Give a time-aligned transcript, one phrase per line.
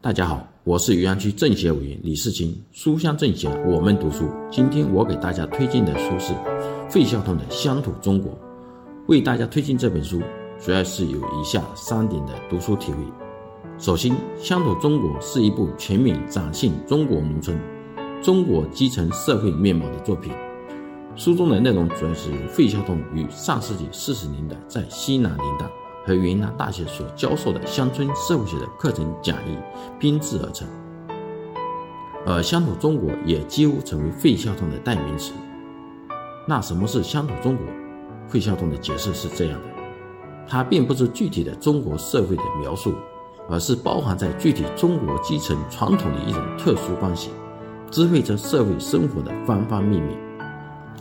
[0.00, 2.56] 大家好，我是余阳区政协委员李世清。
[2.70, 4.30] 书香政协，我们读书。
[4.48, 6.32] 今天我给大家推荐的书是
[6.88, 8.30] 费孝通的《乡土中国》。
[9.08, 10.22] 为大家推荐这本书，
[10.60, 12.98] 主要是有以下三点的读书体会。
[13.76, 17.58] 首先，《乡土中国》是一部全面展现中国农村、
[18.22, 20.32] 中国基层社会面貌的作品。
[21.16, 25.68] 书中的内容主要是费孝通于上世纪四十年代在西南联大
[26.08, 29.58] 和云南大学所教授的乡村社会学的课程讲义
[29.98, 30.66] 编制而成，
[32.24, 35.34] 而乡土中国也几乎成为费孝通的代名词。
[36.46, 37.66] 那什么是乡土中国？
[38.26, 39.66] 费孝通的解释是这样的：
[40.48, 42.94] 它并不是具体的中国社会的描述。
[43.50, 47.30] 而是包含在具体中国基层传统的一种特殊关系，
[47.90, 50.18] 支配着社会生活的方方面面。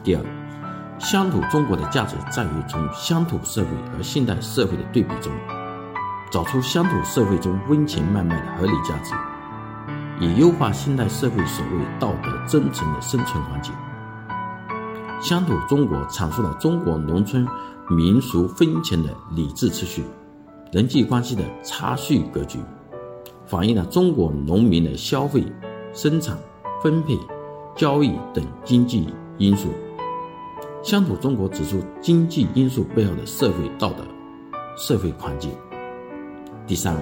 [0.01, 0.23] 第二，
[0.99, 5.31] 乡土中国的价值在于从乡土社会和现代社会的对比中，
[6.31, 9.13] 找出乡土社会中温情脉脉的合理价值，
[10.19, 13.73] 以优化现代社会所谓道德真诚的生存环境。
[15.21, 17.47] 乡土中国阐述了中国农村
[17.89, 20.03] 民俗风情的理智秩序。
[20.71, 22.59] 人际关系的差序格局，
[23.45, 25.45] 反映了中国农民的消费、
[25.93, 26.37] 生产、
[26.83, 27.17] 分配、
[27.75, 29.69] 交易等经济因素。
[30.83, 34.05] 乡土中国指出经济因素背后的社会道德、
[34.77, 35.51] 社会环境。
[36.65, 36.95] 第三，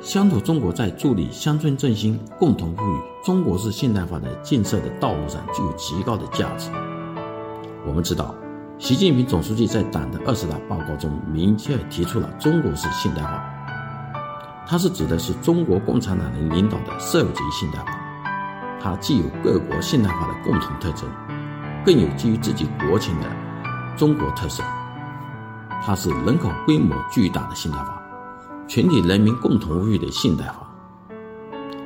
[0.00, 6.70] 乡土中国在助力乡村振兴、共同富裕、中国式现代化的建设的道路上具有极高的价值。
[7.86, 8.34] 我们知道。
[8.76, 13.40] 习近平总书记在党的二十大报告中明确提出了中国式现代化，
[14.66, 17.96] 它是指的是中国共产党人领导的社会主义现代化。
[18.80, 21.08] 它既有各国现代化的共同特征，
[21.84, 23.26] 更有基于自己国情的
[23.96, 24.62] 中国特色。
[25.82, 28.02] 它是人口规模巨大的现代化，
[28.66, 30.66] 全体人民共同富裕的现代化，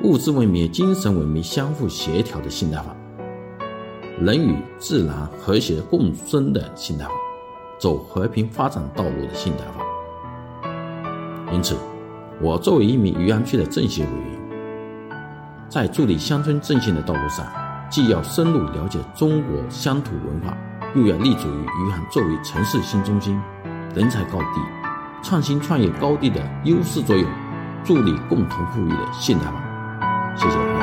[0.03, 2.95] 物质文明、精神文明相互协调的现代化。
[4.21, 7.11] 人与自然和谐共生的现代化，
[7.77, 9.83] 走和平发展道路的现代化。
[11.51, 11.75] 因此，
[12.41, 15.19] 我作为一名余杭区的政协委员，
[15.67, 17.45] 在助力乡村振兴的道路上，
[17.89, 20.55] 既要深入了解中国乡土文化，
[20.95, 23.41] 又要立足于余杭作为城市新中心、
[23.95, 24.61] 人才高地、
[25.23, 27.27] 创新创业高地的优势作用，
[27.83, 30.35] 助力共同富裕的现代化。
[30.35, 30.78] 谢谢。